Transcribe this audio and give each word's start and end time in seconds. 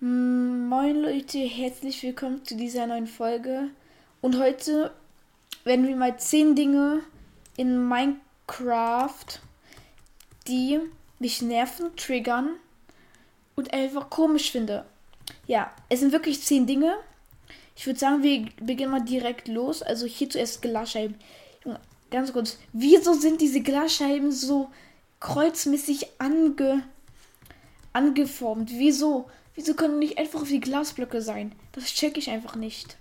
Mm, 0.00 0.68
moin 0.68 1.02
Leute, 1.02 1.38
herzlich 1.38 2.04
willkommen 2.04 2.44
zu 2.44 2.54
dieser 2.54 2.86
neuen 2.86 3.08
Folge. 3.08 3.70
Und 4.20 4.38
heute 4.38 4.92
werden 5.64 5.88
wir 5.88 5.96
mal 5.96 6.16
10 6.16 6.54
Dinge 6.54 7.00
in 7.56 7.88
Minecraft, 7.88 9.40
die 10.46 10.78
mich 11.18 11.42
nerven, 11.42 11.96
triggern 11.96 12.50
und 13.56 13.72
einfach 13.72 14.08
komisch 14.08 14.52
finde. 14.52 14.84
Ja, 15.48 15.74
es 15.88 15.98
sind 15.98 16.12
wirklich 16.12 16.44
10 16.44 16.68
Dinge. 16.68 16.94
Ich 17.74 17.84
würde 17.84 17.98
sagen, 17.98 18.22
wir 18.22 18.46
beginnen 18.60 18.92
mal 18.92 19.04
direkt 19.04 19.48
los. 19.48 19.82
Also 19.82 20.06
hier 20.06 20.30
zuerst 20.30 20.62
Glasscheiben. 20.62 21.16
Ganz 22.12 22.32
kurz, 22.32 22.56
wieso 22.72 23.14
sind 23.14 23.40
diese 23.40 23.62
Glasscheiben 23.62 24.30
so 24.30 24.70
kreuzmäßig 25.18 26.06
ange 26.20 26.84
angeformt? 27.92 28.70
Wieso? 28.70 29.28
Wieso 29.58 29.74
können 29.74 29.98
nicht 29.98 30.18
einfach 30.18 30.46
wie 30.46 30.60
Glasblöcke 30.60 31.20
sein? 31.20 31.50
Das 31.72 31.86
check 31.86 32.16
ich 32.16 32.30
einfach 32.30 32.54
nicht. 32.54 32.96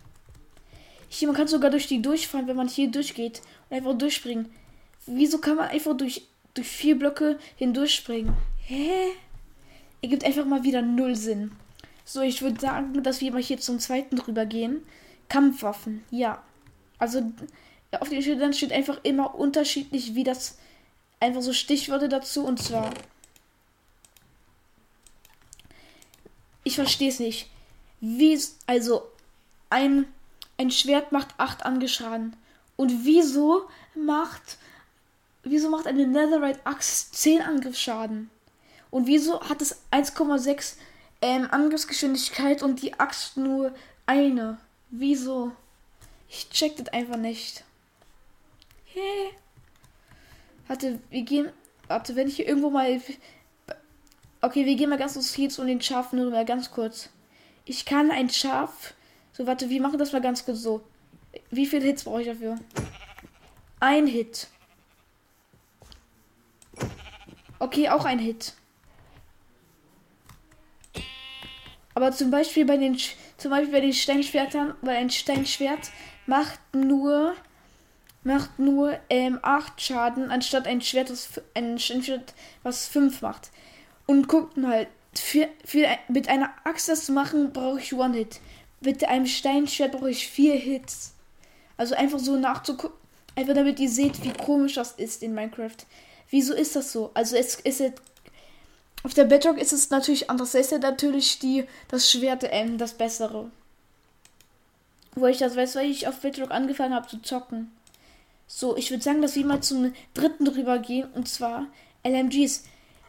Hier, 1.07 1.27
man 1.27 1.37
kann 1.37 1.47
sogar 1.47 1.69
durch 1.69 1.85
die 1.85 2.01
durchfahren, 2.01 2.47
wenn 2.47 2.55
man 2.55 2.67
hier 2.67 2.89
durchgeht 2.89 3.43
und 3.69 3.77
einfach 3.77 3.95
durchspringen. 3.95 4.49
Wieso 5.05 5.37
kann 5.37 5.57
man 5.57 5.67
einfach 5.67 5.95
durch, 5.95 6.23
durch 6.55 6.67
vier 6.67 6.97
Blöcke 6.97 7.37
hindurchspringen? 7.57 8.33
Hä? 8.65 8.89
Ergibt 10.01 10.25
einfach 10.25 10.45
mal 10.45 10.63
wieder 10.63 10.81
null 10.81 11.15
Sinn. 11.15 11.51
So, 12.03 12.21
ich 12.21 12.41
würde 12.41 12.59
sagen, 12.59 13.03
dass 13.03 13.21
wir 13.21 13.31
mal 13.31 13.43
hier 13.43 13.59
zum 13.59 13.77
zweiten 13.77 14.15
drüber 14.15 14.47
gehen. 14.47 14.81
Kampfwaffen, 15.29 16.05
ja. 16.09 16.41
Also, 16.97 17.21
auf 17.99 18.09
den 18.09 18.23
Schildern 18.23 18.53
steht 18.53 18.71
einfach 18.71 18.99
immer 19.03 19.35
unterschiedlich, 19.35 20.15
wie 20.15 20.23
das 20.23 20.57
einfach 21.19 21.43
so 21.43 21.53
Stichworte 21.53 22.09
dazu 22.09 22.43
und 22.43 22.59
zwar 22.59 22.89
verstehe 26.77 27.09
es 27.09 27.19
nicht. 27.19 27.49
Wie, 27.99 28.39
also, 28.65 29.03
ein, 29.69 30.05
ein 30.57 30.71
Schwert 30.71 31.11
macht 31.11 31.37
8 31.37 31.65
Angeschaden. 31.65 32.35
Und 32.75 33.05
wieso 33.05 33.67
macht, 33.95 34.57
wieso 35.43 35.69
macht 35.69 35.87
eine 35.87 36.07
Netherite 36.07 36.59
Axt 36.65 37.15
10 37.15 37.41
Angriffsschaden? 37.41 38.29
Und 38.91 39.07
wieso 39.07 39.41
hat 39.41 39.61
es 39.61 39.81
1,6 39.91 40.75
ähm, 41.21 41.47
Angriffsgeschwindigkeit 41.51 42.63
und 42.63 42.81
die 42.81 42.93
Axt 42.99 43.35
nur 43.35 43.73
eine? 44.05 44.57
Wieso? 44.89 45.51
Ich 46.29 46.49
check 46.49 46.77
das 46.77 46.89
einfach 46.89 47.17
nicht. 47.17 47.63
Hey. 48.85 49.31
Warte, 50.67 50.99
wir 51.09 51.21
gehen. 51.23 51.49
Warte, 51.87 52.15
wenn 52.15 52.27
ich 52.27 52.35
hier 52.37 52.47
irgendwo 52.47 52.69
mal 52.69 53.01
Okay, 54.39 54.65
wir 54.65 54.75
gehen 54.75 54.89
mal 54.89 54.97
ganz 54.97 55.13
kurz 55.13 55.33
hier 55.33 55.49
zu 55.49 55.65
den 55.65 55.81
Schafen 55.81 56.19
nur 56.19 56.29
mal 56.29 56.45
ganz 56.45 56.69
kurz. 56.71 57.09
Ich 57.65 57.85
kann 57.85 58.11
ein 58.11 58.29
Schaf. 58.29 58.93
So, 59.33 59.47
warte, 59.47 59.69
wir 59.69 59.81
machen 59.81 59.97
das 59.97 60.11
mal 60.11 60.21
ganz 60.21 60.45
kurz 60.45 60.61
so. 60.61 60.81
Wie 61.49 61.65
viele 61.65 61.85
Hits 61.85 62.03
brauche 62.03 62.21
ich 62.21 62.27
dafür? 62.27 62.57
Ein 63.79 64.07
Hit. 64.07 64.47
Okay, 67.59 67.89
auch 67.89 68.05
ein 68.05 68.19
Hit. 68.19 68.53
Aber 71.95 72.11
zum 72.11 72.29
Beispiel 72.29 72.65
bei 72.65 72.77
den 72.77 72.95
zum 73.37 73.51
Beispiel 73.51 73.71
bei 73.71 73.81
den 73.81 73.93
Steinschwertern, 73.93 74.75
weil 74.81 74.97
ein 74.97 75.09
Steinschwert 75.09 75.91
macht 76.27 76.59
nur 76.73 77.33
macht 78.23 78.59
nur 78.59 78.99
ähm, 79.09 79.39
8 79.41 79.81
Schaden, 79.81 80.29
anstatt 80.29 80.67
ein 80.67 80.81
Schwert, 80.81 81.11
was 82.61 82.87
5 82.87 83.21
macht. 83.21 83.51
Und 84.07 84.27
guckt 84.27 84.57
mal, 84.57 84.87
für, 85.13 85.47
für, 85.63 85.87
mit 86.07 86.29
einer 86.29 86.49
Axt 86.63 86.89
das 86.89 87.05
zu 87.05 87.11
machen, 87.11 87.53
brauche 87.53 87.79
ich 87.79 87.93
One-Hit. 87.93 88.39
Mit 88.81 89.03
einem 89.07 89.25
Steinschwert 89.25 89.91
brauche 89.91 90.09
ich 90.09 90.27
vier 90.27 90.55
Hits. 90.55 91.13
Also 91.77 91.95
einfach 91.95 92.19
so 92.19 92.37
nachzugucken. 92.37 92.97
Einfach 93.35 93.53
damit 93.53 93.79
ihr 93.79 93.89
seht, 93.89 94.23
wie 94.23 94.33
komisch 94.33 94.73
das 94.73 94.93
ist 94.93 95.21
in 95.21 95.35
Minecraft. 95.35 95.75
Wieso 96.29 96.53
ist 96.53 96.75
das 96.75 96.91
so? 96.91 97.11
Also 97.13 97.35
es 97.35 97.55
ist 97.55 97.79
jetzt. 97.79 98.01
Auf 99.03 99.13
der 99.13 99.25
Bedrock 99.25 99.59
ist 99.59 99.73
es 99.73 99.89
natürlich 99.91 100.29
anders. 100.29 100.53
Da 100.53 100.59
ist 100.59 100.71
ja 100.71 100.79
natürlich 100.79 101.39
die, 101.39 101.65
das 101.87 102.11
Schwert 102.11 102.43
ähm, 102.49 102.77
das 102.77 102.95
bessere. 102.95 103.51
Wo 105.15 105.27
ich 105.27 105.37
das 105.37 105.55
weiß, 105.55 105.75
weil 105.75 105.89
ich 105.89 106.07
auf 106.07 106.19
Bedrock 106.19 106.51
angefangen 106.51 106.95
habe 106.95 107.07
zu 107.07 107.21
zocken. 107.21 107.71
So, 108.47 108.75
ich 108.75 108.89
würde 108.89 109.03
sagen, 109.03 109.21
dass 109.21 109.35
wir 109.35 109.45
mal 109.45 109.61
zum 109.61 109.93
dritten 110.13 110.45
drüber 110.45 110.79
gehen. 110.79 111.07
Und 111.13 111.27
zwar 111.27 111.67
LMGs. 112.05 112.63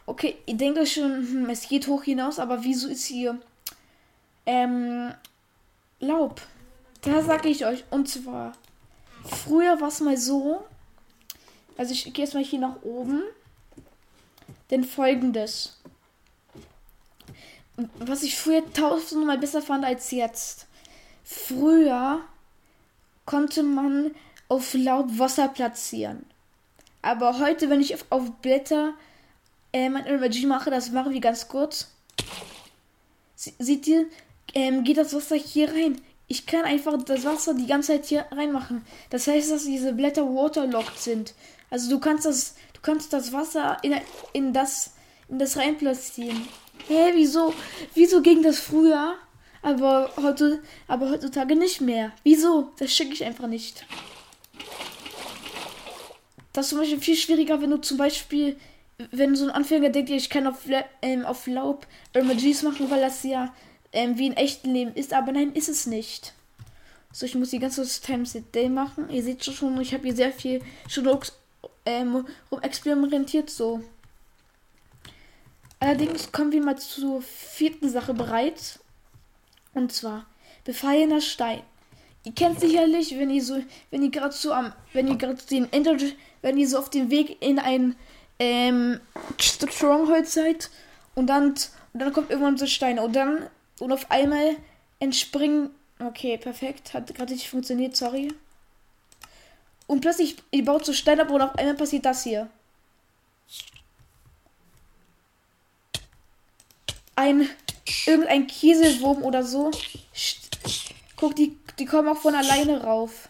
Okay, 0.09 0.37
ich 0.47 0.57
denke 0.57 0.87
schon, 0.87 1.21
hm, 1.21 1.49
es 1.51 1.69
geht 1.69 1.85
hoch 1.85 2.01
hinaus, 2.01 2.39
aber 2.39 2.63
wieso 2.63 2.87
ist 2.87 3.05
hier 3.05 3.39
ähm, 4.47 5.13
Laub? 5.99 6.41
Da 7.03 7.21
sage 7.21 7.47
ich 7.47 7.63
euch. 7.63 7.83
Und 7.91 8.09
zwar, 8.09 8.53
früher 9.23 9.79
war 9.79 9.89
es 9.89 9.99
mal 9.99 10.17
so, 10.17 10.65
also 11.77 11.93
ich 11.93 12.11
gehe 12.11 12.25
jetzt 12.25 12.33
mal 12.33 12.43
hier 12.43 12.57
nach 12.57 12.81
oben, 12.81 13.21
denn 14.71 14.83
folgendes. 14.83 15.79
Was 17.99 18.23
ich 18.23 18.35
früher 18.35 18.63
tausendmal 18.73 19.37
besser 19.37 19.61
fand 19.61 19.85
als 19.85 20.09
jetzt. 20.09 20.65
Früher 21.23 22.21
konnte 23.27 23.61
man 23.61 24.15
auf 24.47 24.73
Laub 24.73 25.19
Wasser 25.19 25.49
platzieren. 25.49 26.25
Aber 27.03 27.37
heute, 27.37 27.69
wenn 27.69 27.79
ich 27.79 27.95
auf 28.11 28.31
Blätter 28.41 28.95
äh, 29.73 29.89
mein 29.89 30.05
Emoji 30.05 30.45
mache, 30.45 30.69
das 30.69 30.91
machen 30.91 31.13
wir 31.13 31.21
ganz 31.21 31.47
kurz. 31.47 31.91
Sie, 33.35 33.53
seht 33.59 33.87
ihr, 33.87 34.05
ähm, 34.53 34.83
geht 34.83 34.97
das 34.97 35.13
Wasser 35.13 35.35
hier 35.35 35.69
rein. 35.69 36.01
Ich 36.27 36.45
kann 36.45 36.65
einfach 36.65 37.01
das 37.03 37.25
Wasser 37.25 37.53
die 37.53 37.67
ganze 37.67 37.93
Zeit 37.93 38.05
hier 38.05 38.25
reinmachen. 38.31 38.85
Das 39.09 39.27
heißt, 39.27 39.51
dass 39.51 39.65
diese 39.65 39.93
Blätter 39.93 40.23
waterlocked 40.23 40.99
sind. 40.99 41.33
Also 41.69 41.89
du 41.89 41.99
kannst 41.99 42.25
das, 42.25 42.55
du 42.73 42.81
kannst 42.81 43.13
das 43.13 43.33
Wasser 43.33 43.77
in, 43.81 43.95
in 44.33 44.53
das, 44.53 44.93
in 45.27 45.39
das 45.39 45.57
rein 45.57 45.77
platzieren. 45.77 46.47
Hä, 46.87 47.11
wieso? 47.13 47.53
Wieso 47.93 48.21
ging 48.21 48.43
das 48.43 48.59
früher? 48.59 49.15
Aber 49.61 50.11
heute, 50.17 50.61
aber 50.87 51.09
heutzutage 51.09 51.55
nicht 51.55 51.81
mehr. 51.81 52.11
Wieso? 52.23 52.71
Das 52.77 52.93
schicke 52.93 53.13
ich 53.13 53.23
einfach 53.23 53.47
nicht. 53.47 53.85
Das 56.53 56.65
ist 56.65 56.69
zum 56.69 56.79
Beispiel 56.79 56.99
viel 56.99 57.15
schwieriger, 57.15 57.61
wenn 57.61 57.69
du 57.69 57.77
zum 57.77 57.97
Beispiel 57.97 58.57
wenn 59.11 59.35
so 59.35 59.45
ein 59.45 59.51
Anfänger 59.51 59.89
denkt, 59.89 60.09
ich 60.09 60.29
kann 60.29 60.47
auf, 60.47 60.65
ähm, 61.01 61.25
auf 61.25 61.47
Laub 61.47 61.87
Emojis 62.13 62.63
machen, 62.63 62.89
weil 62.91 63.01
das 63.01 63.23
ja 63.23 63.53
ähm, 63.93 64.17
wie 64.17 64.27
in 64.27 64.37
echten 64.37 64.73
Leben 64.73 64.93
ist, 64.93 65.13
aber 65.13 65.31
nein, 65.31 65.53
ist 65.53 65.69
es 65.69 65.87
nicht. 65.87 66.33
So, 67.11 67.25
ich 67.25 67.35
muss 67.35 67.49
die 67.49 67.59
ganze 67.59 67.83
Times 68.01 68.37
Day 68.53 68.69
machen. 68.69 69.09
Ihr 69.09 69.23
seht 69.23 69.43
schon, 69.43 69.79
ich 69.81 69.93
habe 69.93 70.03
hier 70.03 70.15
sehr 70.15 70.31
viel 70.31 70.61
schon 70.87 71.07
ähm, 71.85 72.27
rum 72.51 72.61
experimentiert 72.61 73.49
so. 73.49 73.81
Allerdings 75.79 76.31
kommen 76.31 76.51
wir 76.51 76.63
mal 76.63 76.77
zur 76.77 77.21
vierten 77.21 77.89
Sache 77.89 78.13
bereit. 78.13 78.79
Und 79.73 79.91
zwar 79.91 80.25
befallener 80.65 81.21
Stein. 81.21 81.61
Ihr 82.25 82.33
kennt 82.33 82.59
sicherlich, 82.59 83.17
wenn 83.17 83.29
ihr 83.29 83.41
so, 83.41 83.63
wenn 83.91 84.03
ihr 84.03 84.11
gerade 84.11 84.35
so 84.35 84.51
am, 84.51 84.73
wenn 84.93 85.07
ihr 85.07 85.15
gerade 85.15 85.41
den 85.49 85.71
Enter, 85.71 85.97
wenn 86.41 86.57
ihr 86.57 86.67
so 86.67 86.77
auf 86.77 86.89
dem 86.89 87.09
Weg 87.09 87.41
in 87.41 87.59
ein 87.59 87.95
ähm, 88.39 88.99
Stronghold 89.39 90.27
seid 90.27 90.69
und 91.15 91.27
dann, 91.27 91.49
und 91.49 91.99
dann 91.99 92.13
kommt 92.13 92.29
irgendwann 92.29 92.57
so 92.57 92.65
Steine 92.65 93.01
und 93.01 93.13
dann 93.13 93.47
und 93.79 93.91
auf 93.91 94.09
einmal 94.09 94.55
entspringen. 94.99 95.69
Okay, 95.99 96.37
perfekt. 96.37 96.93
Hat 96.93 97.13
gerade 97.13 97.33
nicht 97.33 97.49
funktioniert, 97.49 97.95
sorry. 97.95 98.33
Und 99.87 100.01
plötzlich, 100.01 100.37
ihr 100.51 100.63
baut 100.63 100.85
so 100.85 100.93
Steine 100.93 101.23
ab 101.23 101.31
und 101.31 101.41
auf 101.41 101.55
einmal 101.55 101.75
passiert 101.75 102.05
das 102.05 102.23
hier. 102.23 102.49
Ein, 107.15 107.49
irgendein 108.05 108.47
Kieselwurm 108.47 109.23
oder 109.23 109.43
so. 109.43 109.71
Guck, 111.17 111.35
die, 111.35 111.57
die 111.79 111.85
kommen 111.85 112.07
auch 112.07 112.21
von 112.21 112.33
alleine 112.33 112.81
rauf. 112.83 113.27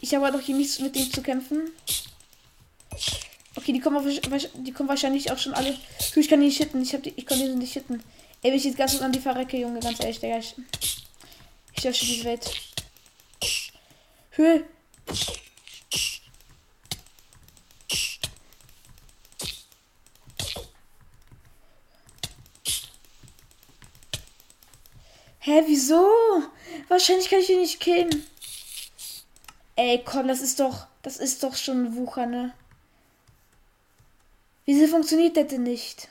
Ich 0.00 0.14
habe 0.14 0.32
doch 0.32 0.40
hier 0.40 0.56
nichts 0.56 0.80
mit 0.80 0.96
denen 0.96 1.12
zu 1.12 1.22
kämpfen. 1.22 1.70
Okay, 3.68 3.74
die 3.74 3.80
kommen, 3.80 4.64
die 4.64 4.72
kommen 4.72 4.88
wahrscheinlich 4.88 5.30
auch 5.30 5.36
schon 5.36 5.52
alle. 5.52 5.76
Ich 6.16 6.26
kann 6.26 6.40
die 6.40 6.46
nicht 6.46 6.56
hitten. 6.56 6.80
Ich, 6.80 6.94
hab 6.94 7.02
die, 7.02 7.12
ich 7.14 7.26
kann 7.26 7.38
die 7.38 7.48
nicht 7.48 7.74
hitten. 7.74 8.02
Ey, 8.42 8.54
ich 8.54 8.64
jetzt 8.64 8.78
ganz 8.78 8.98
an 9.02 9.12
die 9.12 9.20
verrecke, 9.20 9.58
Junge, 9.58 9.80
ganz 9.80 10.00
ehrlich, 10.00 10.20
Digga. 10.20 10.38
Ich, 10.38 11.84
lösche 11.84 12.06
diese 12.06 12.24
Welt. 12.24 12.50
Höhe. 14.30 14.64
Hä, 25.40 25.62
wieso? 25.66 26.08
Wahrscheinlich 26.88 27.28
kann 27.28 27.40
ich 27.40 27.50
ihn 27.50 27.60
nicht 27.60 27.80
killen. 27.80 28.24
Ey, 29.76 30.02
komm, 30.02 30.26
das 30.26 30.40
ist 30.40 30.58
doch, 30.58 30.86
das 31.02 31.18
ist 31.18 31.42
doch 31.42 31.54
schon 31.54 31.94
Wucher, 31.96 32.24
ne? 32.24 32.54
Wieso 34.68 34.86
funktioniert 34.86 35.34
das 35.34 35.46
denn 35.46 35.62
nicht? 35.62 36.08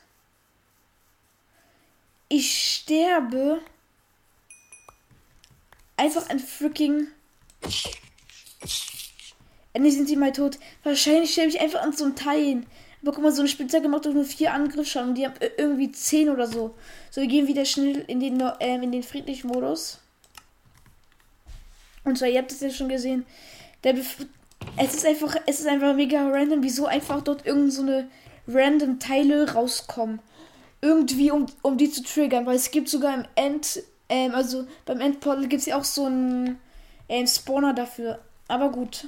Ich 2.27 2.79
sterbe. 2.79 3.61
Einfach 5.95 6.27
ein 6.29 6.39
freaking. 6.39 7.05
Endlich 9.73 9.93
sind 9.93 10.07
sie 10.07 10.15
mal 10.15 10.31
tot. 10.31 10.57
Wahrscheinlich 10.81 11.33
sterbe 11.33 11.49
ich 11.49 11.59
einfach 11.59 11.83
an 11.83 11.93
so 11.93 12.05
einem 12.05 12.15
Teilen. 12.15 12.65
Aber 13.03 13.11
guck 13.11 13.21
mal, 13.21 13.31
so 13.31 13.43
eine 13.43 13.47
Spitzhacke 13.47 13.89
macht 13.89 14.07
doch 14.07 14.13
nur 14.13 14.25
vier 14.25 14.51
Angriffsschaden 14.51 15.09
und 15.09 15.15
die 15.19 15.27
haben 15.27 15.35
irgendwie 15.57 15.91
zehn 15.91 16.27
oder 16.27 16.47
so. 16.47 16.73
So, 17.11 17.21
wir 17.21 17.27
gehen 17.27 17.45
wieder 17.45 17.63
schnell 17.63 18.05
in 18.07 18.19
den, 18.19 18.41
äh, 18.41 18.73
in 18.73 18.91
den 18.91 19.03
friedlichen 19.03 19.49
Modus. 19.49 19.99
Und 22.03 22.17
zwar, 22.17 22.27
ihr 22.27 22.39
habt 22.39 22.51
es 22.51 22.61
ja 22.61 22.71
schon 22.71 22.89
gesehen. 22.89 23.23
Der 23.83 23.93
Bef 23.93 24.25
es 24.77 24.95
ist 24.95 25.05
einfach, 25.05 25.35
es 25.45 25.59
ist 25.59 25.67
einfach 25.67 25.93
mega 25.93 26.27
random, 26.27 26.63
wieso 26.63 26.87
einfach 26.87 27.21
dort 27.21 27.45
irgend 27.45 27.71
so 27.71 27.83
random 28.47 28.99
Teile 28.99 29.53
rauskommen. 29.53 30.19
Irgendwie, 30.81 31.31
um, 31.31 31.47
um 31.61 31.77
die 31.77 31.91
zu 31.91 32.03
triggern, 32.03 32.45
weil 32.45 32.55
es 32.55 32.71
gibt 32.71 32.87
sogar 32.89 33.13
im 33.13 33.25
End, 33.35 33.81
ähm, 34.09 34.33
also 34.35 34.67
beim 34.85 35.01
Endportal 35.01 35.47
gibt 35.47 35.61
es 35.61 35.65
ja 35.65 35.77
auch 35.77 35.83
so 35.83 36.05
einen 36.05 36.59
ähm, 37.09 37.27
Spawner 37.27 37.73
dafür. 37.73 38.19
Aber 38.47 38.69
gut. 38.69 39.07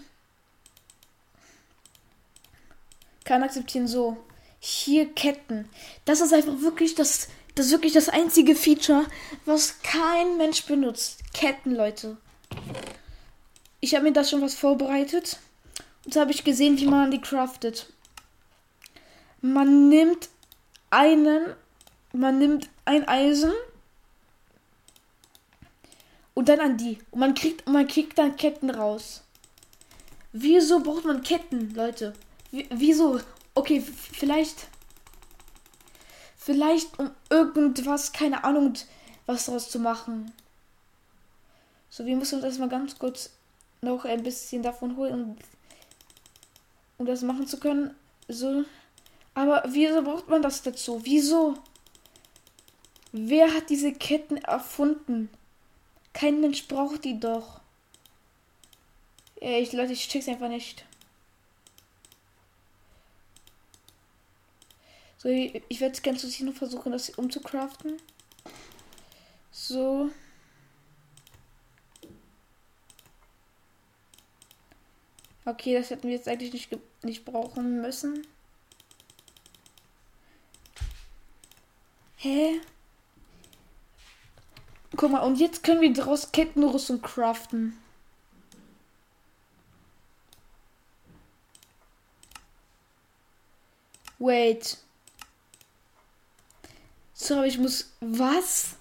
Kann 3.23 3.43
akzeptieren 3.43 3.87
so. 3.87 4.17
Hier 4.59 5.13
Ketten. 5.13 5.69
Das 6.05 6.19
ist 6.19 6.33
einfach 6.33 6.59
wirklich 6.61 6.95
das, 6.95 7.29
das 7.55 7.67
ist 7.67 7.71
wirklich 7.71 7.93
das 7.93 8.09
einzige 8.09 8.55
Feature, 8.55 9.05
was 9.45 9.81
kein 9.81 10.37
Mensch 10.37 10.65
benutzt. 10.65 11.19
Ketten, 11.33 11.75
Leute. 11.75 12.17
Ich 13.79 13.95
habe 13.95 14.05
mir 14.05 14.11
da 14.11 14.23
schon 14.23 14.41
was 14.41 14.55
vorbereitet. 14.55 15.37
Und 16.03 16.13
so 16.13 16.19
habe 16.19 16.31
ich 16.31 16.43
gesehen, 16.43 16.77
wie 16.79 16.87
man 16.87 17.11
die 17.11 17.21
craftet. 17.21 17.87
Man 19.41 19.89
nimmt 19.89 20.29
einen, 20.89 21.53
man 22.13 22.39
nimmt 22.39 22.69
ein 22.85 23.07
Eisen 23.07 23.53
und 26.33 26.49
dann 26.49 26.59
an 26.59 26.77
die. 26.77 26.97
Und 27.11 27.19
man 27.19 27.33
kriegt, 27.33 27.67
man 27.67 27.87
kriegt 27.87 28.17
dann 28.17 28.35
Ketten 28.35 28.69
raus. 28.69 29.23
Wieso 30.31 30.79
braucht 30.81 31.05
man 31.05 31.23
Ketten, 31.23 31.73
Leute? 31.73 32.13
Wieso? 32.51 33.19
Okay, 33.55 33.81
vielleicht. 33.81 34.67
Vielleicht 36.37 36.97
um 36.97 37.11
irgendwas, 37.29 38.11
keine 38.11 38.43
Ahnung, 38.43 38.73
was 39.25 39.45
daraus 39.45 39.69
zu 39.69 39.79
machen. 39.79 40.31
So, 41.89 42.05
wir 42.05 42.15
müssen 42.15 42.35
uns 42.35 42.45
erstmal 42.45 42.69
ganz 42.69 42.97
kurz 42.97 43.31
noch 43.81 44.05
ein 44.05 44.23
bisschen 44.23 44.63
davon 44.63 44.95
holen, 44.95 45.13
um, 45.13 45.37
um 46.97 47.05
das 47.05 47.21
machen 47.21 47.47
zu 47.47 47.59
können. 47.59 47.95
So. 48.27 48.63
Aber 49.39 49.63
wieso 49.69 50.01
braucht 50.01 50.27
man 50.27 50.41
das 50.41 50.63
dazu? 50.63 50.99
Wieso? 51.05 51.57
Wer 53.13 53.53
hat 53.53 53.69
diese 53.69 53.93
Ketten 53.93 54.35
erfunden? 54.35 55.29
Kein 56.11 56.41
Mensch 56.41 56.67
braucht 56.67 57.05
die 57.05 57.21
doch. 57.21 57.61
Ich, 59.37 59.71
Leute, 59.71 59.93
ich 59.93 60.09
check's 60.09 60.27
einfach 60.27 60.49
nicht. 60.49 60.83
So, 65.19 65.29
ich, 65.29 65.63
ich 65.69 65.79
werde 65.79 66.01
ganz 66.01 66.21
sicher 66.21 66.43
nur 66.43 66.53
versuchen, 66.53 66.91
das 66.91 67.09
umzucraften. 67.11 67.93
So. 69.51 70.11
Okay, 75.45 75.75
das 75.75 75.91
hätten 75.91 76.09
wir 76.09 76.15
jetzt 76.15 76.27
eigentlich 76.27 76.51
nicht, 76.51 76.77
nicht 77.03 77.23
brauchen 77.23 77.79
müssen. 77.79 78.27
Hä? 82.21 82.59
Guck 84.97 85.09
mal, 85.09 85.21
und 85.21 85.39
jetzt 85.39 85.63
können 85.63 85.79
wir 85.79 85.93
daraus 85.93 86.33
Kettenrüstung 86.33 87.01
craften. 87.01 87.77
Wait. 94.17 94.77
So, 97.13 97.35
aber 97.35 97.47
ich 97.47 97.57
muss. 97.57 97.93
Was? 98.01 98.75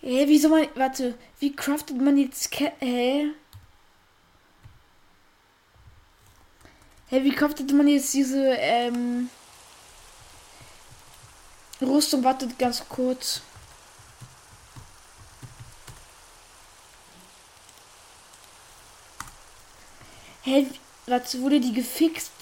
Hä, 0.00 0.16
hey, 0.16 0.28
wieso 0.28 0.48
man. 0.48 0.66
Warte, 0.74 1.16
wie 1.38 1.54
craftet 1.54 2.00
man 2.00 2.18
jetzt. 2.18 2.52
Hä? 2.58 2.72
Hä, 2.80 2.86
hey, 2.86 3.34
wie 7.10 7.34
craftet 7.34 7.72
man 7.72 7.88
jetzt 7.88 8.12
diese. 8.14 8.44
Ähm. 8.56 9.30
Rüstung? 11.80 12.24
Wartet 12.24 12.58
ganz 12.58 12.82
kurz. 12.88 13.40
Hey, 20.42 20.66
warte, 21.06 21.40
wurde 21.40 21.60
die 21.60 21.72
gefixt? 21.72 22.32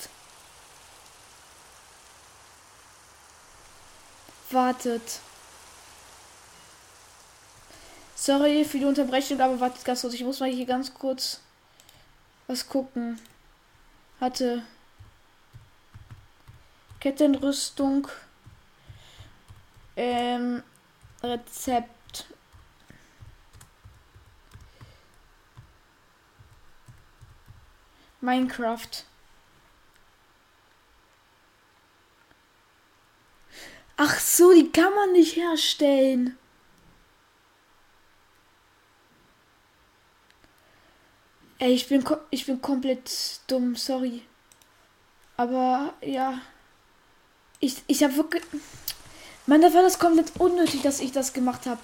Wartet. 4.51 5.21
Sorry 8.15 8.65
für 8.65 8.79
die 8.79 8.85
Unterbrechung, 8.85 9.41
aber 9.41 9.61
wartet 9.61 9.85
ganz 9.85 10.01
kurz. 10.03 10.15
Ich 10.15 10.25
muss 10.25 10.41
mal 10.41 10.51
hier 10.51 10.67
ganz 10.67 10.95
kurz 10.95 11.41
was 12.47 12.69
gucken. 12.69 13.21
Hatte 14.21 14.63
Kettenrüstung. 17.01 18.09
Ähm, 19.97 20.63
Rezept. 21.23 22.27
Minecraft. 28.21 29.05
Ach 33.99 34.19
so, 34.19 34.53
die 34.53 34.71
kann 34.73 34.95
man 34.95 35.13
nicht 35.13 35.37
herstellen. 35.37 36.37
Ey, 41.59 41.73
ich 41.73 41.89
bin, 41.89 42.05
ich 42.31 42.45
bin 42.47 42.61
komplett 42.61 43.41
dumm, 43.47 43.77
sorry. 43.77 44.23
Aber 45.37 45.95
ja. 46.03 46.41
Ich, 47.61 47.83
ich 47.87 48.03
habe 48.03 48.17
wirklich. 48.17 48.43
Mann, 49.47 49.63
da 49.63 49.73
war 49.73 49.83
das 49.83 49.99
komplett 49.99 50.33
unnötig, 50.39 50.83
dass 50.83 51.01
ich 51.01 51.13
das 51.13 51.33
gemacht 51.33 51.67
habe. 51.67 51.81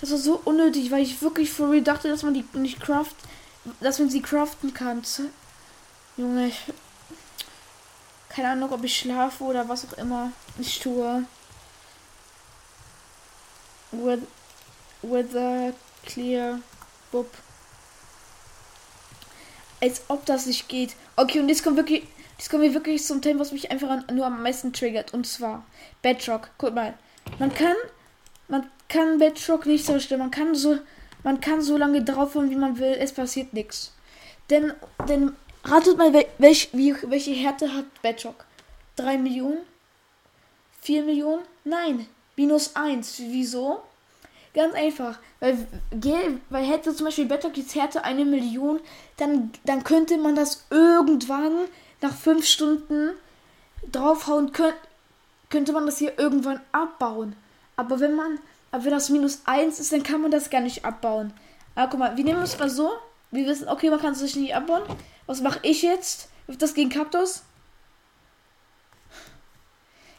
Das 0.00 0.10
war 0.10 0.18
so 0.18 0.40
unnötig, 0.44 0.90
weil 0.90 1.02
ich 1.02 1.20
wirklich 1.20 1.50
for 1.50 1.70
real 1.70 1.82
dachte, 1.82 2.08
dass 2.08 2.22
man 2.22 2.34
die 2.34 2.44
nicht 2.54 2.80
craft. 2.80 3.14
Dass 3.80 3.98
man 3.98 4.08
sie 4.10 4.22
craften 4.22 4.72
kann. 4.72 5.02
Junge, 6.16 6.48
ich. 6.48 6.60
Keine 8.30 8.50
Ahnung, 8.50 8.72
ob 8.72 8.82
ich 8.84 8.98
schlafe 8.98 9.44
oder 9.44 9.68
was 9.68 9.86
auch 9.86 9.98
immer 9.98 10.32
ich 10.58 10.80
tue. 10.80 11.24
Weather 15.02 15.72
clear. 16.04 16.58
Bub 17.12 17.30
als 19.84 20.02
ob 20.08 20.24
das 20.24 20.46
nicht 20.46 20.68
geht. 20.68 20.96
Okay, 21.16 21.40
und 21.40 21.48
jetzt 21.48 21.62
kommt 21.62 21.76
wirklich, 21.76 22.04
jetzt 22.38 22.50
kommen 22.50 22.62
wir 22.62 22.74
wirklich 22.74 23.04
zum 23.04 23.20
Thema, 23.20 23.40
was 23.40 23.52
mich 23.52 23.70
einfach 23.70 24.08
nur 24.10 24.26
am 24.26 24.42
meisten 24.42 24.72
triggert. 24.72 25.12
Und 25.12 25.26
zwar 25.26 25.64
Bedrock. 26.00 26.50
Guck 26.56 26.74
mal, 26.74 26.94
man 27.38 27.52
kann, 27.54 27.76
man 28.48 28.66
kann 28.88 29.18
Bedrock 29.18 29.66
nicht 29.66 29.84
zerstören. 29.84 30.20
Man 30.20 30.30
kann 30.30 30.54
so, 30.54 30.78
man 31.22 31.40
kann 31.40 31.60
so 31.60 31.76
lange 31.76 32.02
draufhauen, 32.02 32.50
wie 32.50 32.56
man 32.56 32.78
will. 32.78 32.96
Es 32.98 33.12
passiert 33.12 33.52
nichts. 33.52 33.92
Denn, 34.48 34.72
denn 35.06 35.36
ratet 35.64 35.98
mal, 35.98 36.12
welch, 36.38 36.70
wie, 36.72 36.94
welche 37.02 37.32
Härte 37.32 37.72
hat 37.74 37.84
Bedrock? 38.02 38.46
3 38.96 39.18
Millionen? 39.18 39.58
4 40.80 41.02
Millionen? 41.02 41.42
Nein, 41.64 42.06
minus 42.36 42.74
1. 42.74 43.18
Wieso? 43.18 43.82
Ganz 44.54 44.74
einfach. 44.74 45.18
Weil, 45.40 45.66
weil 46.48 46.64
hätte 46.64 46.94
zum 46.94 47.06
Beispiel 47.06 47.26
Battlekits 47.26 47.74
Härte 47.74 48.04
eine 48.04 48.24
Million, 48.24 48.80
dann, 49.16 49.50
dann 49.64 49.82
könnte 49.82 50.16
man 50.16 50.36
das 50.36 50.64
irgendwann 50.70 51.66
nach 52.00 52.14
fünf 52.14 52.46
Stunden 52.46 53.10
draufhauen, 53.90 54.52
könnt, 54.52 54.76
könnte 55.50 55.72
man 55.72 55.86
das 55.86 55.98
hier 55.98 56.18
irgendwann 56.18 56.60
abbauen. 56.70 57.34
Aber 57.76 57.98
wenn 57.98 58.14
man, 58.14 58.38
aber 58.70 58.84
wenn 58.84 58.92
das 58.92 59.08
minus 59.08 59.42
eins 59.44 59.80
ist, 59.80 59.92
dann 59.92 60.04
kann 60.04 60.20
man 60.20 60.30
das 60.30 60.50
gar 60.50 60.60
nicht 60.60 60.84
abbauen. 60.84 61.32
Aber 61.74 61.90
guck 61.90 61.98
mal, 61.98 62.16
wir 62.16 62.24
nehmen 62.24 62.42
es 62.42 62.58
mal 62.58 62.70
so. 62.70 62.92
Wir 63.32 63.46
wissen, 63.46 63.68
okay, 63.68 63.90
man 63.90 64.00
kann 64.00 64.12
es 64.12 64.20
sich 64.20 64.36
nicht 64.36 64.54
abbauen. 64.54 64.82
Was 65.26 65.40
mache 65.40 65.58
ich 65.62 65.82
jetzt? 65.82 66.28
Wirft 66.46 66.62
das 66.62 66.74
gegen 66.74 66.90
Kaktus? 66.90 67.42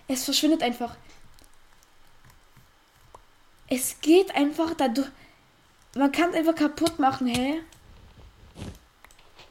Es 0.10 0.26
verschwindet 0.26 0.62
einfach. 0.62 0.96
Es 3.68 4.00
geht 4.02 4.36
einfach 4.36 4.74
dadurch. 4.76 5.10
Man 5.96 6.12
kann 6.12 6.32
es 6.32 6.36
einfach 6.36 6.56
kaputt 6.56 7.00
machen, 7.00 7.28
hä? 7.28 7.62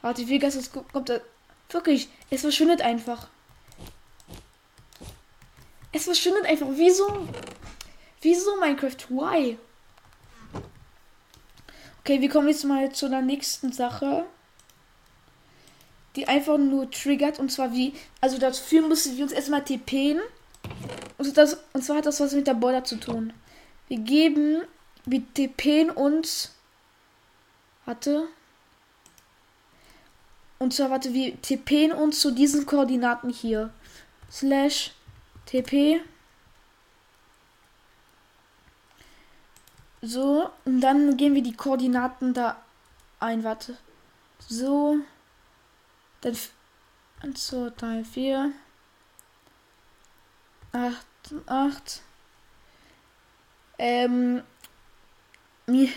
Warte, 0.03 0.29
wie 0.29 0.39
Gas 0.39 0.71
kommt 0.71 1.09
da. 1.09 1.21
Wirklich, 1.71 2.09
es 2.31 2.43
verschwindet 2.43 2.83
einfach. 2.83 3.29
Es 5.93 6.05
verschwindet 6.05 6.45
einfach. 6.45 6.69
Wieso? 6.73 7.27
Wieso 8.21 8.57
Minecraft? 8.61 9.09
Why? 9.09 9.59
Okay, 12.01 12.21
wir 12.21 12.29
kommen 12.29 12.49
jetzt 12.49 12.65
mal 12.65 12.93
zu 12.93 13.09
der 13.09 13.23
nächsten 13.23 13.73
Sache. 13.73 14.27
Die 16.17 16.29
einfach 16.29 16.59
nur 16.59 16.91
triggert. 16.91 17.39
Und 17.39 17.51
zwar 17.51 17.73
wie. 17.73 17.95
Also 18.21 18.39
dafür 18.39 18.87
müssen 18.87 19.17
wir 19.17 19.25
uns 19.25 19.33
erstmal 19.33 19.65
TPen. 19.65 20.21
Und, 21.17 21.37
das, 21.37 21.59
und 21.73 21.83
zwar 21.83 21.97
hat 21.97 22.07
das 22.07 22.21
was 22.21 22.33
mit 22.33 22.47
der 22.47 22.55
Border 22.55 22.85
zu 22.85 22.97
tun. 23.01 23.33
Wir 23.89 23.99
geben. 23.99 24.63
Wir 25.05 25.23
TPen 25.35 25.91
uns. 25.91 26.55
Warte. 27.85 28.29
Und 30.59 30.73
zwar, 30.73 30.91
warte, 30.91 31.13
wir 31.13 31.41
TPen 31.43 31.93
uns 31.93 32.21
zu 32.21 32.31
diesen 32.31 32.65
Koordinaten 32.65 33.31
hier. 33.31 33.73
Slash 34.31 34.93
TP. 35.47 36.01
So, 40.01 40.51
und 40.65 40.81
dann 40.81 41.17
gehen 41.17 41.35
wir 41.35 41.43
die 41.43 41.57
Koordinaten 41.57 42.35
da 42.35 42.63
ein, 43.21 43.45
warte. 43.45 43.77
So. 44.49 44.99
Dann 46.21 46.37
1, 47.23 47.47
2, 47.47 47.71
3, 47.77 48.05
4. 48.05 48.53
8, 50.73 51.07
8. 51.47 52.03
Ähm. 53.79 54.43
Mi 55.67 55.91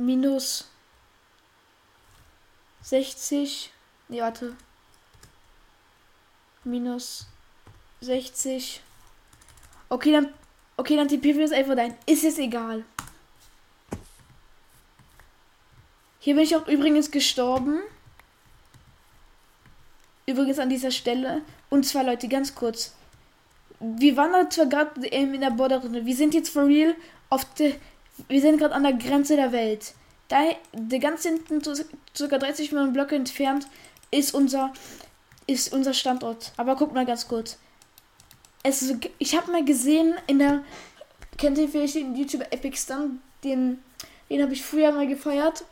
minus 0.00 0.68
60. 2.82 3.70
Nee, 4.08 4.20
warte. 4.20 4.56
Minus 6.64 7.26
60. 8.00 8.80
Okay, 9.88 10.12
dann. 10.12 10.34
Okay, 10.76 10.96
dann 10.96 11.08
tippen 11.08 11.36
wir 11.36 11.44
es 11.44 11.52
einfach 11.52 11.76
ein. 11.76 11.96
Ist 12.06 12.24
es 12.24 12.38
egal. 12.38 12.84
Hier 16.18 16.34
bin 16.34 16.44
ich 16.44 16.56
auch 16.56 16.66
übrigens 16.66 17.10
gestorben. 17.10 17.80
Übrigens 20.26 20.58
an 20.58 20.68
dieser 20.68 20.90
Stelle. 20.90 21.42
Und 21.68 21.86
zwar, 21.86 22.04
Leute, 22.04 22.28
ganz 22.28 22.54
kurz. 22.54 22.94
Wir 23.80 24.16
waren 24.16 24.32
da 24.32 24.50
zwar 24.50 24.66
gerade 24.66 25.06
in 25.06 25.40
der 25.40 25.50
Borderrunde. 25.50 26.04
Wir 26.04 26.14
sind 26.14 26.34
jetzt 26.34 26.50
for 26.50 26.66
real 26.66 26.94
auf 27.30 27.44
der. 27.54 27.72
Wir 28.28 28.40
sind 28.40 28.58
gerade 28.58 28.74
an 28.74 28.82
der 28.82 28.92
Grenze 28.92 29.36
der 29.36 29.52
Welt. 29.52 29.94
Da, 30.28 30.42
der 30.72 30.98
ganz 30.98 31.22
hinten, 31.22 31.60
ca. 31.62 32.38
30 32.38 32.70
Millionen 32.72 32.92
Blöcke 32.92 33.16
entfernt, 33.16 33.66
ist 34.10 34.34
unser, 34.34 34.72
ist 35.46 35.72
unser 35.72 35.94
Standort. 35.94 36.52
Aber 36.56 36.76
guck 36.76 36.92
mal 36.92 37.06
ganz 37.06 37.26
kurz. 37.26 37.58
Es, 38.62 38.94
ich 39.18 39.36
habe 39.36 39.50
mal 39.50 39.64
gesehen 39.64 40.14
in 40.26 40.38
der. 40.38 40.62
Kennt 41.38 41.56
ihr 41.56 41.68
vielleicht 41.68 41.94
den 41.94 42.14
YouTuber 42.14 42.52
Epic 42.52 42.76
Stun? 42.76 43.20
Den, 43.42 43.78
den 44.28 44.42
habe 44.42 44.52
ich 44.52 44.62
früher 44.62 44.92
mal 44.92 45.06
gefeiert. 45.06 45.64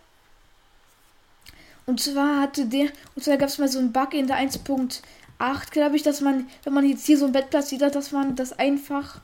Und 1.88 2.02
zwar 2.02 2.42
hatte 2.42 2.66
der. 2.66 2.90
Und 3.16 3.24
zwar 3.24 3.38
gab 3.38 3.48
es 3.48 3.56
mal 3.56 3.66
so 3.66 3.78
einen 3.78 3.92
Bug 3.92 4.12
in 4.12 4.26
der 4.26 4.36
1.8, 4.36 5.70
glaube 5.70 5.96
ich, 5.96 6.02
dass 6.02 6.20
man, 6.20 6.46
wenn 6.62 6.74
man 6.74 6.86
jetzt 6.86 7.06
hier 7.06 7.16
so 7.16 7.24
ein 7.24 7.32
Bett 7.32 7.48
platziert 7.48 7.80
hat, 7.80 7.94
dass 7.94 8.12
man 8.12 8.36
das 8.36 8.52
einfach 8.58 9.22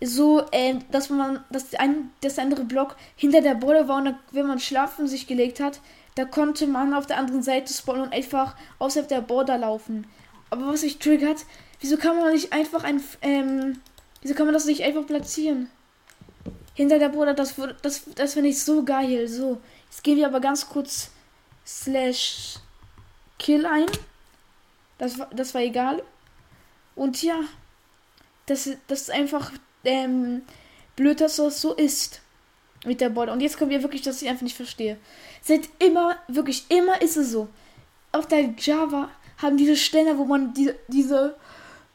so, 0.00 0.40
äh, 0.52 0.76
dass 0.90 1.10
man, 1.10 1.44
dass 1.50 1.74
ein, 1.74 2.10
das 2.22 2.38
andere 2.38 2.64
Block 2.64 2.96
hinter 3.14 3.42
der 3.42 3.56
Border 3.56 3.88
war 3.88 3.98
und 3.98 4.06
dann, 4.06 4.18
wenn 4.32 4.46
man 4.46 4.58
schlafen 4.58 5.06
sich 5.06 5.26
gelegt 5.26 5.60
hat, 5.60 5.80
da 6.14 6.24
konnte 6.24 6.66
man 6.66 6.94
auf 6.94 7.04
der 7.04 7.18
anderen 7.18 7.42
Seite 7.42 7.74
spawnen 7.74 8.04
und 8.04 8.14
einfach 8.14 8.56
außerhalb 8.78 9.06
der 9.06 9.20
Border 9.20 9.58
laufen. 9.58 10.06
Aber 10.48 10.66
was 10.68 10.80
sich 10.80 10.98
triggert, 10.98 11.44
wieso 11.80 11.98
kann 11.98 12.16
man 12.16 12.32
nicht 12.32 12.54
einfach 12.54 12.84
ein, 12.84 13.02
ähm, 13.20 13.80
wieso 14.22 14.32
kann 14.32 14.46
man 14.46 14.54
das 14.54 14.64
nicht 14.64 14.82
einfach 14.82 15.06
platzieren? 15.06 15.68
Hinter 16.72 16.98
der 16.98 17.10
Border, 17.10 17.34
das, 17.34 17.56
das, 17.82 18.04
das 18.14 18.32
finde 18.32 18.48
ich 18.48 18.62
so 18.62 18.82
geil. 18.82 19.28
So, 19.28 19.60
jetzt 19.90 20.02
gehen 20.02 20.16
wir 20.16 20.26
aber 20.26 20.40
ganz 20.40 20.70
kurz 20.70 21.10
slash 21.68 22.56
kill 23.38 23.66
ein. 23.66 23.86
Das 24.96 25.18
war, 25.18 25.28
das 25.32 25.54
war 25.54 25.60
egal. 25.60 26.02
Und 26.96 27.22
ja, 27.22 27.40
das, 28.46 28.70
das 28.88 29.02
ist 29.02 29.10
einfach 29.10 29.52
ähm, 29.84 30.42
blöd, 30.96 31.20
dass 31.20 31.36
das 31.36 31.60
so 31.60 31.74
ist 31.74 32.20
mit 32.84 33.00
der 33.00 33.10
Border. 33.10 33.32
Und 33.32 33.40
jetzt 33.40 33.58
kommen 33.58 33.70
wir 33.70 33.82
wirklich, 33.82 34.02
dass 34.02 34.22
ich 34.22 34.28
einfach 34.28 34.42
nicht 34.42 34.56
verstehe. 34.56 34.96
Seit 35.42 35.68
immer, 35.78 36.16
wirklich 36.26 36.64
immer 36.70 37.00
ist 37.02 37.16
es 37.16 37.30
so. 37.30 37.48
Auf 38.10 38.26
der 38.26 38.54
Java 38.58 39.10
haben 39.36 39.56
diese 39.56 39.76
Ständer, 39.76 40.18
wo 40.18 40.24
man 40.24 40.54
die, 40.54 40.72
diese 40.88 41.36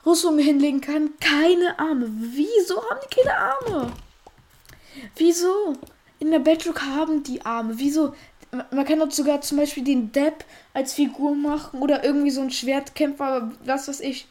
Rüstung 0.05 0.37
hinlegen 0.37 0.81
kann, 0.81 1.11
keine 1.19 1.77
Arme. 1.79 2.07
Wieso 2.09 2.77
haben 2.89 2.99
die 3.03 3.15
keine 3.15 3.37
Arme? 3.37 3.93
Wieso? 5.15 5.73
In 6.19 6.31
der 6.31 6.39
Bedrock 6.39 6.81
haben 6.83 7.23
die 7.23 7.43
Arme. 7.45 7.73
Wieso? 7.77 8.13
Man 8.71 8.85
kann 8.85 8.99
doch 8.99 9.11
sogar 9.11 9.41
zum 9.41 9.57
Beispiel 9.57 9.83
den 9.83 10.11
Depp 10.11 10.45
als 10.73 10.93
Figur 10.93 11.35
machen 11.35 11.81
oder 11.81 12.03
irgendwie 12.03 12.29
so 12.29 12.41
ein 12.41 12.51
Schwertkämpfer, 12.51 13.51
was 13.65 13.87
weiß 13.87 13.99
ich. 14.01 14.27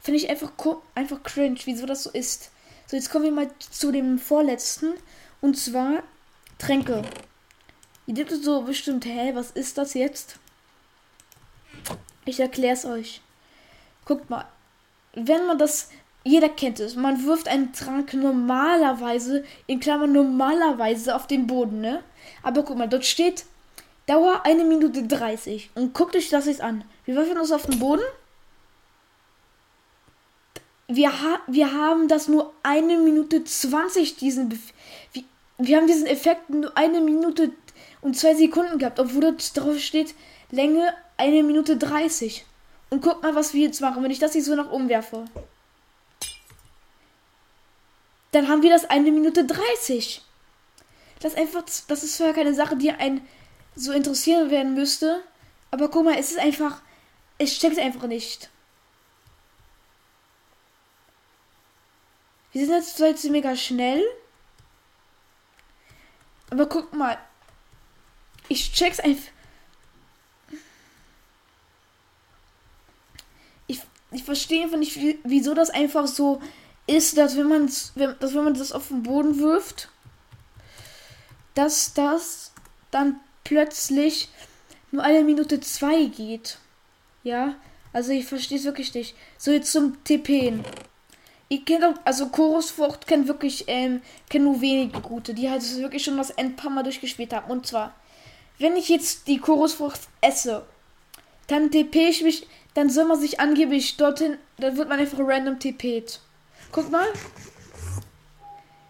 Finde 0.00 0.18
ich 0.18 0.28
einfach, 0.28 0.52
einfach 0.94 1.22
cringe, 1.22 1.58
wieso 1.64 1.86
das 1.86 2.02
so 2.02 2.10
ist. 2.10 2.50
So, 2.86 2.96
jetzt 2.96 3.10
kommen 3.10 3.24
wir 3.24 3.32
mal 3.32 3.50
zu 3.58 3.92
dem 3.92 4.18
vorletzten. 4.18 4.94
Und 5.40 5.56
zwar 5.56 6.02
Tränke. 6.58 7.02
Ihr 8.06 8.14
denkt 8.14 8.32
so 8.32 8.62
bestimmt, 8.62 9.04
hä, 9.04 9.32
was 9.34 9.50
ist 9.50 9.78
das 9.78 9.94
jetzt? 9.94 10.38
Ich 12.24 12.40
erkläre 12.40 12.74
es 12.74 12.84
euch. 12.84 13.20
Guckt 14.04 14.30
mal. 14.30 14.46
Wenn 15.14 15.46
man 15.46 15.58
das. 15.58 15.90
Jeder 16.24 16.48
kennt 16.48 16.80
es. 16.80 16.96
Man 16.96 17.24
wirft 17.24 17.46
einen 17.46 17.72
Trank 17.72 18.12
normalerweise, 18.14 19.44
in 19.68 19.78
Klammern 19.78 20.12
normalerweise, 20.12 21.14
auf 21.14 21.28
den 21.28 21.46
Boden, 21.46 21.80
ne? 21.80 22.02
Aber 22.42 22.64
guck 22.64 22.76
mal, 22.76 22.88
dort 22.88 23.04
steht 23.04 23.44
Dauer 24.06 24.44
1 24.44 24.64
Minute 24.64 25.02
30. 25.02 25.70
Und 25.74 25.94
guckt 25.94 26.16
euch 26.16 26.28
das 26.28 26.46
jetzt 26.46 26.60
an. 26.60 26.84
Wir 27.04 27.16
werfen 27.16 27.38
uns 27.38 27.52
auf 27.52 27.66
den 27.66 27.78
Boden 27.78 28.04
wir, 30.88 31.20
ha 31.20 31.40
wir 31.46 31.72
haben 31.72 32.08
das 32.08 32.28
nur 32.28 32.52
eine 32.62 32.96
Minute 32.96 33.42
20, 33.44 34.16
diesen 34.16 34.48
Bef 34.48 34.72
wir, 35.12 35.24
wir 35.58 35.76
haben 35.76 35.86
diesen 35.86 36.06
Effekt 36.06 36.50
nur 36.50 36.76
eine 36.76 37.00
Minute 37.00 37.52
und 38.02 38.16
zwei 38.16 38.34
Sekunden 38.34 38.78
gehabt, 38.78 39.00
obwohl 39.00 39.22
dort 39.22 39.56
drauf 39.56 39.78
steht, 39.78 40.14
Länge 40.50 40.94
eine 41.16 41.42
Minute 41.42 41.76
30. 41.76 42.44
Und 42.90 43.00
guck 43.00 43.22
mal, 43.22 43.34
was 43.34 43.52
wir 43.52 43.62
jetzt 43.62 43.80
machen, 43.80 44.02
wenn 44.02 44.10
ich 44.10 44.18
das 44.18 44.34
hier 44.34 44.44
so 44.44 44.54
nach 44.54 44.70
oben 44.70 44.88
werfe. 44.88 45.24
Dann 48.30 48.48
haben 48.48 48.62
wir 48.62 48.70
das 48.70 48.84
eine 48.84 49.10
Minute 49.10 49.44
30. 49.44 50.22
Das 51.20 51.32
ist 51.32 51.38
einfach, 51.38 51.62
das 51.62 52.02
ist 52.02 52.16
zwar 52.16 52.32
keine 52.32 52.54
Sache, 52.54 52.76
die 52.76 52.90
einen 52.90 53.26
so 53.74 53.92
interessieren 53.92 54.50
werden 54.50 54.74
müsste. 54.74 55.22
Aber 55.70 55.88
guck 55.88 56.04
mal, 56.04 56.18
es 56.18 56.30
ist 56.30 56.38
einfach, 56.38 56.80
es 57.38 57.54
steckt 57.54 57.78
einfach 57.78 58.06
nicht. 58.06 58.50
Wir 62.52 62.64
sind 62.64 62.74
jetzt 62.74 62.96
zwar 62.96 63.08
jetzt 63.08 63.24
mega 63.24 63.54
schnell. 63.54 64.02
Aber 66.50 66.66
guck 66.66 66.92
mal. 66.94 67.18
Ich 68.48 68.72
check's 68.72 69.00
einfach. 69.00 69.30
Ich, 73.66 73.80
ich 74.12 74.24
verstehe 74.24 74.62
einfach 74.62 74.78
nicht, 74.78 74.98
wieso 75.24 75.52
das 75.52 75.70
einfach 75.70 76.06
so 76.06 76.40
ist, 76.86 77.18
dass 77.18 77.36
wenn 77.36 77.48
man 77.48 77.66
dass 77.66 78.34
wenn 78.34 78.44
man 78.44 78.54
das 78.54 78.72
auf 78.72 78.88
den 78.88 79.02
Boden 79.02 79.38
wirft, 79.38 79.90
dass 81.56 81.94
das 81.94 82.52
dann 82.92 83.18
plötzlich 83.42 84.28
nur 84.92 85.02
eine 85.02 85.24
Minute 85.24 85.58
zwei 85.60 86.04
geht. 86.04 86.58
Ja, 87.24 87.56
also 87.92 88.12
ich 88.12 88.26
verstehe 88.26 88.58
es 88.58 88.64
wirklich 88.64 88.94
nicht. 88.94 89.16
So 89.38 89.50
jetzt 89.50 89.72
zum 89.72 90.04
TPen. 90.04 90.64
Ich 91.48 91.64
kenne 91.64 91.94
also 92.04 92.28
Chorusfrucht 92.28 93.06
kennt 93.06 93.26
wirklich, 93.26 93.64
ähm, 93.68 94.02
kenne 94.28 94.44
nur 94.44 94.60
wenige 94.60 95.00
gute, 95.00 95.32
die 95.32 95.48
halt 95.48 95.62
wirklich 95.78 96.04
schon 96.04 96.16
das 96.16 96.30
End 96.30 96.56
paar 96.56 96.70
Mal 96.70 96.82
durchgespielt 96.82 97.32
haben. 97.32 97.50
Und 97.50 97.66
zwar, 97.66 97.94
wenn 98.58 98.76
ich 98.76 98.88
jetzt 98.88 99.26
die 99.26 99.38
Chorusfrucht 99.38 100.00
esse, 100.20 100.66
dann 101.46 101.70
TP 101.70 102.08
ich 102.08 102.22
mich, 102.22 102.46
dann 102.74 102.90
soll 102.90 103.06
man 103.06 103.18
sich 103.18 103.40
angeblich 103.40 103.96
dorthin, 103.96 104.36
dann 104.58 104.76
wird 104.76 104.88
man 104.88 104.98
einfach 104.98 105.20
random 105.20 105.58
TP't. 105.58 106.18
Guck 106.70 106.90
mal. 106.90 107.06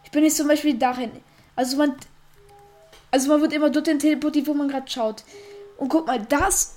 Ich 0.05 0.11
bin 0.11 0.25
jetzt 0.25 0.39
zum 0.39 0.49
Beispiel 0.49 0.75
dahin. 0.75 1.11
Also 1.55 1.77
man, 1.77 1.95
also 3.11 3.29
man 3.29 3.41
wird 3.41 3.53
immer 3.53 3.71
dorthin 3.71 3.99
teleportiert, 3.99 4.47
wo 4.47 4.55
man 4.55 4.69
gerade 4.69 4.91
schaut. 4.91 5.25
Und 5.77 5.89
guck 5.89 6.07
mal, 6.07 6.21
das, 6.29 6.77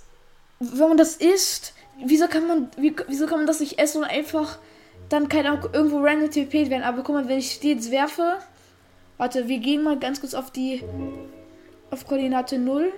wenn 0.59 0.89
man 0.89 0.97
das 0.97 1.15
isst, 1.15 1.73
wieso 2.03 2.27
kann 2.27 2.47
man, 2.47 2.69
wie, 2.77 2.95
wieso 3.07 3.25
kann 3.25 3.39
man 3.39 3.47
das 3.47 3.59
nicht 3.59 3.79
essen 3.79 4.03
und 4.03 4.09
einfach 4.09 4.59
dann 5.09 5.27
kann 5.27 5.47
auch 5.47 5.73
irgendwo 5.73 5.99
random 5.99 6.29
TP 6.29 6.69
werden. 6.69 6.83
Aber 6.83 7.03
guck 7.03 7.15
mal, 7.15 7.27
wenn 7.27 7.39
ich 7.39 7.59
die 7.59 7.71
jetzt 7.71 7.91
werfe. 7.91 8.37
Warte, 9.17 9.47
wir 9.47 9.57
gehen 9.57 9.83
mal 9.83 9.97
ganz 9.97 10.21
kurz 10.21 10.33
auf 10.33 10.51
die. 10.51 10.83
Auf 11.91 12.05
Koordinate 12.05 12.59
0. 12.59 12.93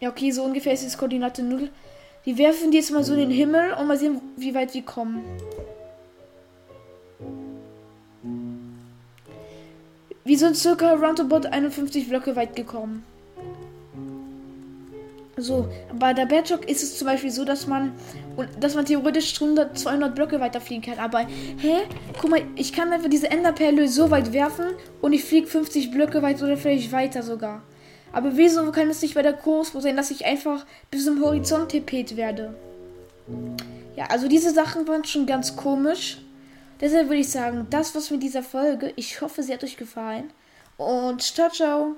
Ja, 0.00 0.10
okay, 0.10 0.32
so 0.32 0.42
ungefähr 0.42 0.72
ist 0.72 0.84
es 0.84 0.98
Koordinate 0.98 1.42
0. 1.42 1.70
Wir 2.24 2.38
werfen 2.38 2.72
die 2.72 2.78
jetzt 2.78 2.90
mal 2.90 3.04
so 3.04 3.12
in 3.14 3.20
den 3.20 3.30
Himmel 3.30 3.72
und 3.74 3.86
mal 3.86 3.96
sehen, 3.96 4.20
wie 4.36 4.54
weit 4.54 4.74
wir 4.74 4.82
kommen. 4.82 5.24
Wir 10.24 10.38
sind 10.38 10.56
circa 10.56 10.92
roundabout 10.94 11.48
51 11.48 12.08
Blöcke 12.08 12.36
weit 12.36 12.54
gekommen. 12.54 13.04
So, 15.36 15.68
bei 15.98 16.12
der 16.12 16.26
Badjog 16.26 16.68
ist 16.68 16.82
es 16.82 16.98
zum 16.98 17.06
Beispiel 17.06 17.30
so, 17.30 17.46
dass 17.46 17.66
man, 17.66 17.92
dass 18.58 18.74
man 18.74 18.84
theoretisch 18.84 19.40
100, 19.40 19.78
200 19.78 20.14
Blöcke 20.14 20.38
weiterfliegen 20.38 20.84
kann. 20.84 21.02
Aber, 21.02 21.20
hä? 21.20 21.78
Guck 22.20 22.30
mal, 22.30 22.42
ich 22.56 22.74
kann 22.74 22.92
einfach 22.92 23.08
diese 23.08 23.30
Enderperle 23.30 23.88
so 23.88 24.10
weit 24.10 24.34
werfen 24.34 24.66
und 25.00 25.14
ich 25.14 25.24
fliege 25.24 25.46
50 25.46 25.90
Blöcke 25.90 26.20
weit 26.20 26.42
oder 26.42 26.58
vielleicht 26.58 26.92
weiter 26.92 27.22
sogar. 27.22 27.62
Aber 28.12 28.36
wieso 28.36 28.70
kann 28.72 28.90
es 28.90 29.00
nicht 29.00 29.14
bei 29.14 29.22
der 29.22 29.32
Kurs 29.32 29.72
sein, 29.72 29.96
dass 29.96 30.10
ich 30.10 30.26
einfach 30.26 30.66
bis 30.90 31.06
zum 31.06 31.22
Horizont 31.22 31.70
tippet 31.70 32.16
werde? 32.16 32.54
Ja, 33.96 34.06
also 34.06 34.28
diese 34.28 34.50
Sachen 34.50 34.86
waren 34.88 35.04
schon 35.04 35.24
ganz 35.24 35.56
komisch. 35.56 36.18
Deshalb 36.80 37.08
würde 37.08 37.20
ich 37.20 37.30
sagen, 37.30 37.66
das 37.70 37.94
war's 37.94 38.10
mit 38.10 38.22
dieser 38.22 38.42
Folge. 38.42 38.92
Ich 38.96 39.20
hoffe, 39.20 39.42
sie 39.42 39.52
hat 39.52 39.62
euch 39.64 39.76
gefallen. 39.76 40.32
Und 40.76 41.20
ciao, 41.22 41.50
ciao. 41.50 41.96